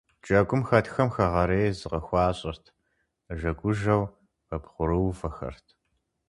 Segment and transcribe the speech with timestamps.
[0.23, 2.63] Джэгум хэтхэм хэгъэрей зыкъыхуащӀырт,
[3.25, 4.03] нэжэгужэу
[4.47, 5.67] къыбгъурыувэхэрт.